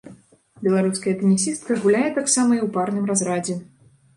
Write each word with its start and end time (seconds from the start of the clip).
Беларуская 0.63 1.13
тэнісістка 1.19 1.77
гуляе 1.83 2.09
таксама 2.17 2.51
і 2.59 2.61
ў 2.65 2.69
парным 2.79 3.05
разрадзе. 3.11 3.61